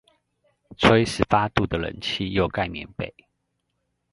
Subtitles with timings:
[0.77, 3.13] 吹十八度的冷氣又蓋棉被